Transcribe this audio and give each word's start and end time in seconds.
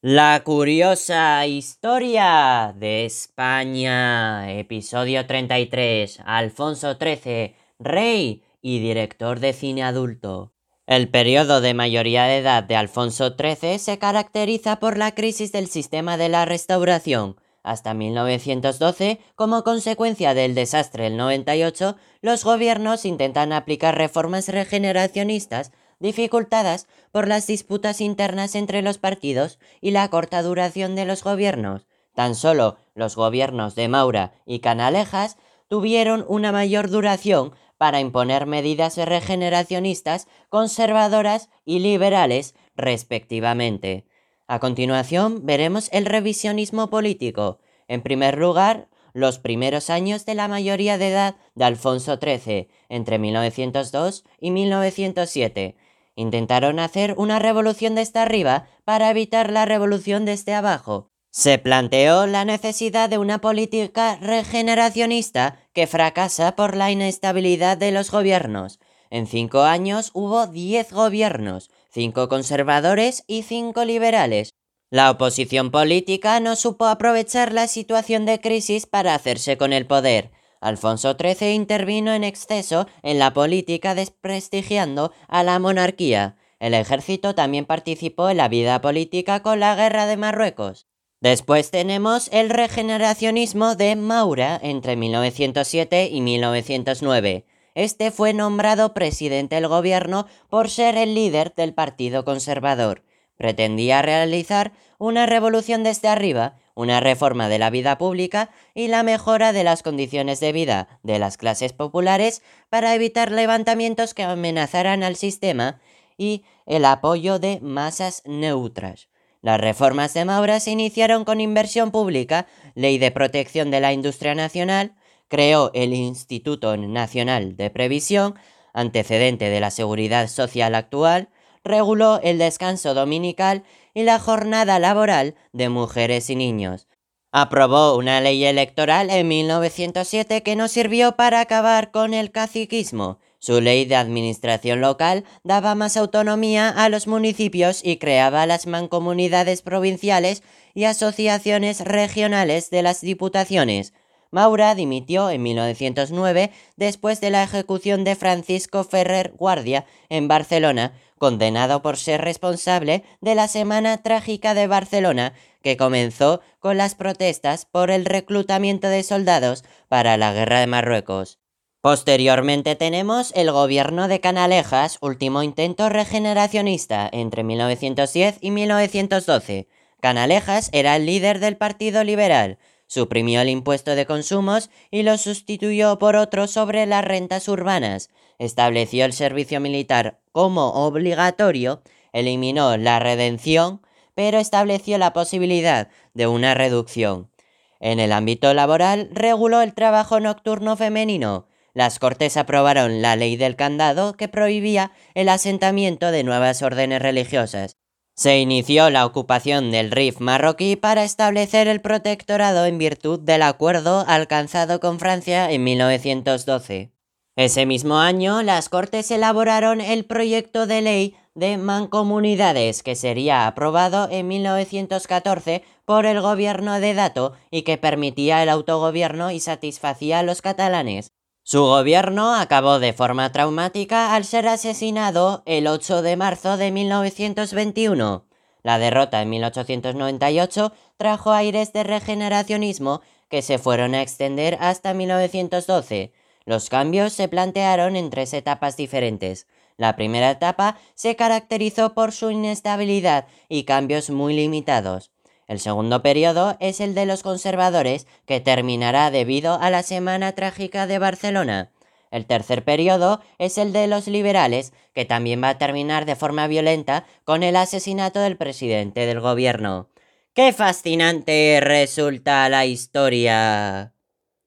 La 0.00 0.44
curiosa 0.44 1.44
historia 1.48 2.72
de 2.78 3.04
España, 3.04 4.48
episodio 4.52 5.26
33, 5.26 6.20
Alfonso 6.24 6.96
XIII, 6.96 7.56
rey 7.80 8.44
y 8.62 8.78
director 8.78 9.40
de 9.40 9.52
cine 9.52 9.82
adulto. 9.82 10.52
El 10.86 11.08
periodo 11.08 11.60
de 11.60 11.74
mayoría 11.74 12.26
de 12.26 12.38
edad 12.38 12.62
de 12.62 12.76
Alfonso 12.76 13.34
XIII 13.36 13.80
se 13.80 13.98
caracteriza 13.98 14.78
por 14.78 14.96
la 14.96 15.16
crisis 15.16 15.50
del 15.50 15.66
sistema 15.66 16.16
de 16.16 16.28
la 16.28 16.44
restauración. 16.44 17.34
Hasta 17.64 17.92
1912, 17.92 19.18
como 19.34 19.64
consecuencia 19.64 20.32
del 20.32 20.54
desastre 20.54 21.04
del 21.04 21.16
98, 21.16 21.96
los 22.22 22.44
gobiernos 22.44 23.04
intentan 23.04 23.52
aplicar 23.52 23.98
reformas 23.98 24.48
regeneracionistas 24.48 25.72
dificultadas 26.00 26.86
por 27.12 27.28
las 27.28 27.46
disputas 27.46 28.00
internas 28.00 28.54
entre 28.54 28.82
los 28.82 28.98
partidos 28.98 29.58
y 29.80 29.90
la 29.90 30.08
corta 30.08 30.42
duración 30.42 30.94
de 30.94 31.04
los 31.04 31.24
gobiernos. 31.24 31.86
Tan 32.14 32.34
solo 32.34 32.78
los 32.94 33.16
gobiernos 33.16 33.74
de 33.74 33.88
Maura 33.88 34.32
y 34.44 34.58
Canalejas 34.58 35.36
tuvieron 35.68 36.24
una 36.28 36.52
mayor 36.52 36.90
duración 36.90 37.52
para 37.76 38.00
imponer 38.00 38.46
medidas 38.46 38.96
regeneracionistas, 38.96 40.26
conservadoras 40.48 41.48
y 41.64 41.78
liberales, 41.78 42.54
respectivamente. 42.74 44.04
A 44.48 44.58
continuación 44.58 45.46
veremos 45.46 45.88
el 45.92 46.06
revisionismo 46.06 46.90
político. 46.90 47.60
En 47.86 48.02
primer 48.02 48.38
lugar, 48.38 48.88
los 49.12 49.38
primeros 49.38 49.90
años 49.90 50.26
de 50.26 50.34
la 50.34 50.48
mayoría 50.48 50.98
de 50.98 51.08
edad 51.08 51.36
de 51.54 51.64
Alfonso 51.64 52.18
XIII, 52.20 52.68
entre 52.88 53.18
1902 53.18 54.24
y 54.40 54.50
1907, 54.50 55.76
Intentaron 56.18 56.80
hacer 56.80 57.14
una 57.16 57.38
revolución 57.38 57.94
desde 57.94 58.18
arriba 58.18 58.66
para 58.84 59.08
evitar 59.08 59.52
la 59.52 59.66
revolución 59.66 60.24
desde 60.24 60.52
abajo. 60.52 61.12
Se 61.30 61.58
planteó 61.58 62.26
la 62.26 62.44
necesidad 62.44 63.08
de 63.08 63.18
una 63.18 63.40
política 63.40 64.18
regeneracionista 64.20 65.60
que 65.72 65.86
fracasa 65.86 66.56
por 66.56 66.76
la 66.76 66.90
inestabilidad 66.90 67.78
de 67.78 67.92
los 67.92 68.10
gobiernos. 68.10 68.80
En 69.10 69.28
cinco 69.28 69.62
años 69.62 70.10
hubo 70.12 70.48
diez 70.48 70.92
gobiernos, 70.92 71.70
cinco 71.88 72.28
conservadores 72.28 73.22
y 73.28 73.44
cinco 73.44 73.84
liberales. 73.84 74.50
La 74.90 75.12
oposición 75.12 75.70
política 75.70 76.40
no 76.40 76.56
supo 76.56 76.86
aprovechar 76.86 77.52
la 77.52 77.68
situación 77.68 78.26
de 78.26 78.40
crisis 78.40 78.86
para 78.86 79.14
hacerse 79.14 79.56
con 79.56 79.72
el 79.72 79.86
poder. 79.86 80.32
Alfonso 80.60 81.16
XIII 81.18 81.52
intervino 81.52 82.12
en 82.12 82.24
exceso 82.24 82.86
en 83.02 83.18
la 83.18 83.32
política 83.32 83.94
desprestigiando 83.94 85.12
a 85.28 85.42
la 85.42 85.58
monarquía. 85.58 86.36
El 86.58 86.74
ejército 86.74 87.34
también 87.34 87.64
participó 87.64 88.30
en 88.30 88.38
la 88.38 88.48
vida 88.48 88.80
política 88.80 89.42
con 89.42 89.60
la 89.60 89.74
guerra 89.76 90.06
de 90.06 90.16
Marruecos. 90.16 90.86
Después 91.20 91.70
tenemos 91.70 92.28
el 92.32 92.48
regeneracionismo 92.48 93.74
de 93.74 93.96
Maura 93.96 94.58
entre 94.62 94.94
1907 94.94 96.08
y 96.12 96.20
1909. 96.20 97.44
Este 97.74 98.10
fue 98.10 98.34
nombrado 98.34 98.94
presidente 98.94 99.56
del 99.56 99.68
gobierno 99.68 100.26
por 100.48 100.70
ser 100.70 100.96
el 100.96 101.14
líder 101.14 101.54
del 101.54 101.74
Partido 101.74 102.24
Conservador. 102.24 103.02
Pretendía 103.36 104.02
realizar 104.02 104.72
una 104.98 105.26
revolución 105.26 105.84
desde 105.84 106.08
arriba, 106.08 106.56
una 106.78 107.00
reforma 107.00 107.48
de 107.48 107.58
la 107.58 107.70
vida 107.70 107.98
pública 107.98 108.50
y 108.72 108.86
la 108.86 109.02
mejora 109.02 109.52
de 109.52 109.64
las 109.64 109.82
condiciones 109.82 110.38
de 110.38 110.52
vida 110.52 111.00
de 111.02 111.18
las 111.18 111.36
clases 111.36 111.72
populares 111.72 112.40
para 112.70 112.94
evitar 112.94 113.32
levantamientos 113.32 114.14
que 114.14 114.22
amenazaran 114.22 115.02
al 115.02 115.16
sistema 115.16 115.80
y 116.16 116.44
el 116.66 116.84
apoyo 116.84 117.40
de 117.40 117.58
masas 117.60 118.22
neutras. 118.26 119.08
Las 119.42 119.60
reformas 119.60 120.14
de 120.14 120.24
Maura 120.24 120.60
se 120.60 120.70
iniciaron 120.70 121.24
con 121.24 121.40
inversión 121.40 121.90
pública, 121.90 122.46
ley 122.76 122.98
de 122.98 123.10
protección 123.10 123.72
de 123.72 123.80
la 123.80 123.92
industria 123.92 124.36
nacional, 124.36 124.94
creó 125.26 125.72
el 125.74 125.92
Instituto 125.92 126.76
Nacional 126.76 127.56
de 127.56 127.70
Previsión, 127.70 128.36
antecedente 128.72 129.50
de 129.50 129.58
la 129.58 129.72
seguridad 129.72 130.28
social 130.28 130.76
actual, 130.76 131.28
reguló 131.64 132.20
el 132.22 132.38
descanso 132.38 132.94
dominical 132.94 133.64
y 133.94 134.04
la 134.04 134.18
jornada 134.18 134.78
laboral 134.78 135.34
de 135.52 135.68
mujeres 135.68 136.30
y 136.30 136.36
niños. 136.36 136.88
Aprobó 137.30 137.96
una 137.96 138.22
ley 138.22 138.44
electoral 138.44 139.10
en 139.10 139.28
1907 139.28 140.42
que 140.42 140.56
no 140.56 140.66
sirvió 140.66 141.12
para 141.16 141.40
acabar 141.40 141.90
con 141.90 142.14
el 142.14 142.30
caciquismo. 142.30 143.18
Su 143.38 143.60
ley 143.60 143.84
de 143.84 143.96
administración 143.96 144.80
local 144.80 145.24
daba 145.44 145.74
más 145.74 145.96
autonomía 145.98 146.70
a 146.70 146.88
los 146.88 147.06
municipios 147.06 147.84
y 147.84 147.98
creaba 147.98 148.46
las 148.46 148.66
mancomunidades 148.66 149.60
provinciales 149.60 150.42
y 150.74 150.84
asociaciones 150.84 151.80
regionales 151.80 152.70
de 152.70 152.82
las 152.82 153.02
diputaciones. 153.02 153.92
Maura 154.30 154.74
dimitió 154.74 155.30
en 155.30 155.42
1909 155.42 156.50
después 156.76 157.20
de 157.20 157.30
la 157.30 157.42
ejecución 157.42 158.04
de 158.04 158.16
Francisco 158.16 158.84
Ferrer 158.84 159.32
Guardia 159.36 159.86
en 160.08 160.28
Barcelona 160.28 160.92
condenado 161.18 161.82
por 161.82 161.96
ser 161.96 162.22
responsable 162.22 163.04
de 163.20 163.34
la 163.34 163.48
Semana 163.48 164.02
Trágica 164.02 164.54
de 164.54 164.66
Barcelona, 164.66 165.34
que 165.62 165.76
comenzó 165.76 166.40
con 166.60 166.76
las 166.76 166.94
protestas 166.94 167.66
por 167.66 167.90
el 167.90 168.04
reclutamiento 168.04 168.88
de 168.88 169.02
soldados 169.02 169.64
para 169.88 170.16
la 170.16 170.32
Guerra 170.32 170.60
de 170.60 170.66
Marruecos. 170.66 171.38
Posteriormente 171.80 172.74
tenemos 172.74 173.32
el 173.36 173.52
gobierno 173.52 174.08
de 174.08 174.20
Canalejas, 174.20 174.98
último 175.00 175.42
intento 175.42 175.88
regeneracionista 175.88 177.08
entre 177.12 177.44
1910 177.44 178.38
y 178.40 178.50
1912. 178.50 179.68
Canalejas 180.00 180.70
era 180.72 180.96
el 180.96 181.06
líder 181.06 181.38
del 181.38 181.56
Partido 181.56 182.02
Liberal, 182.02 182.58
suprimió 182.88 183.40
el 183.40 183.48
impuesto 183.48 183.94
de 183.94 184.06
consumos 184.06 184.70
y 184.90 185.04
lo 185.04 185.16
sustituyó 185.16 185.98
por 185.98 186.16
otro 186.16 186.48
sobre 186.48 186.84
las 186.86 187.04
rentas 187.04 187.46
urbanas, 187.46 188.10
estableció 188.38 189.04
el 189.04 189.12
servicio 189.12 189.60
militar 189.60 190.18
como 190.32 190.70
obligatorio, 190.86 191.82
eliminó 192.12 192.76
la 192.76 192.98
redención, 192.98 193.82
pero 194.14 194.38
estableció 194.38 194.98
la 194.98 195.12
posibilidad 195.12 195.88
de 196.14 196.26
una 196.26 196.54
reducción. 196.54 197.30
En 197.78 198.00
el 198.00 198.12
ámbito 198.12 198.52
laboral, 198.54 199.08
reguló 199.12 199.62
el 199.62 199.74
trabajo 199.74 200.18
nocturno 200.18 200.76
femenino. 200.76 201.46
Las 201.74 202.00
Cortes 202.00 202.36
aprobaron 202.36 203.02
la 203.02 203.14
ley 203.14 203.36
del 203.36 203.54
candado 203.54 204.14
que 204.14 204.26
prohibía 204.26 204.90
el 205.14 205.28
asentamiento 205.28 206.10
de 206.10 206.24
nuevas 206.24 206.62
órdenes 206.62 207.00
religiosas. 207.00 207.76
Se 208.18 208.40
inició 208.40 208.90
la 208.90 209.06
ocupación 209.06 209.70
del 209.70 209.92
Rif 209.92 210.18
marroquí 210.18 210.74
para 210.74 211.04
establecer 211.04 211.68
el 211.68 211.80
protectorado 211.80 212.66
en 212.66 212.76
virtud 212.76 213.20
del 213.20 213.42
acuerdo 213.42 214.04
alcanzado 214.08 214.80
con 214.80 214.98
Francia 214.98 215.48
en 215.52 215.62
1912. 215.62 216.90
Ese 217.36 217.64
mismo 217.64 218.00
año, 218.00 218.42
las 218.42 218.68
Cortes 218.68 219.12
elaboraron 219.12 219.80
el 219.80 220.04
proyecto 220.04 220.66
de 220.66 220.82
ley 220.82 221.16
de 221.36 221.58
mancomunidades 221.58 222.82
que 222.82 222.96
sería 222.96 223.46
aprobado 223.46 224.08
en 224.10 224.26
1914 224.26 225.62
por 225.84 226.04
el 226.04 226.20
gobierno 226.20 226.80
de 226.80 226.94
Dato 226.94 227.34
y 227.52 227.62
que 227.62 227.78
permitía 227.78 228.42
el 228.42 228.48
autogobierno 228.48 229.30
y 229.30 229.38
satisfacía 229.38 230.18
a 230.18 230.22
los 230.24 230.42
catalanes. 230.42 231.12
Su 231.50 231.62
gobierno 231.62 232.34
acabó 232.34 232.78
de 232.78 232.92
forma 232.92 233.32
traumática 233.32 234.14
al 234.14 234.26
ser 234.26 234.46
asesinado 234.48 235.42
el 235.46 235.66
8 235.66 236.02
de 236.02 236.14
marzo 236.14 236.58
de 236.58 236.70
1921. 236.70 238.26
La 238.62 238.78
derrota 238.78 239.22
en 239.22 239.30
1898 239.30 240.74
trajo 240.98 241.32
aires 241.32 241.72
de 241.72 241.84
regeneracionismo 241.84 243.00
que 243.30 243.40
se 243.40 243.56
fueron 243.56 243.94
a 243.94 244.02
extender 244.02 244.58
hasta 244.60 244.92
1912 244.92 246.12
los 246.48 246.70
cambios 246.70 247.12
se 247.12 247.28
plantearon 247.28 247.94
en 247.94 248.08
tres 248.08 248.32
etapas 248.32 248.78
diferentes. 248.78 249.46
La 249.76 249.96
primera 249.96 250.30
etapa 250.30 250.78
se 250.94 251.14
caracterizó 251.14 251.92
por 251.92 252.12
su 252.12 252.30
inestabilidad 252.30 253.26
y 253.50 253.64
cambios 253.64 254.08
muy 254.08 254.34
limitados. 254.34 255.12
El 255.48 255.60
segundo 255.60 256.02
periodo 256.02 256.56
es 256.60 256.80
el 256.80 256.94
de 256.94 257.06
los 257.06 257.22
conservadores, 257.22 258.06
que 258.26 258.38
terminará 258.38 259.10
debido 259.10 259.54
a 259.54 259.70
la 259.70 259.82
Semana 259.82 260.32
Trágica 260.32 260.86
de 260.86 260.98
Barcelona. 260.98 261.72
El 262.10 262.26
tercer 262.26 262.64
periodo 262.64 263.20
es 263.38 263.58
el 263.58 263.72
de 263.72 263.86
los 263.86 264.06
liberales, 264.08 264.72
que 264.94 265.06
también 265.06 265.42
va 265.42 265.50
a 265.50 265.58
terminar 265.58 266.04
de 266.04 266.16
forma 266.16 266.46
violenta 266.46 267.06
con 267.24 267.42
el 267.42 267.56
asesinato 267.56 268.20
del 268.20 268.36
presidente 268.36 269.06
del 269.06 269.20
gobierno. 269.20 269.88
¡Qué 270.34 270.52
fascinante 270.52 271.60
resulta 271.62 272.48
la 272.48 272.66
historia! 272.66 273.94